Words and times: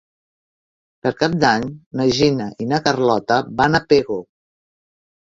Per 1.07 1.11
Cap 1.19 1.35
d'Any 1.43 1.69
na 2.01 2.09
Gina 2.21 2.49
i 2.65 2.69
na 2.73 2.83
Carlota 2.91 3.41
van 3.63 3.83
a 3.85 3.87
Pego. 3.95 4.23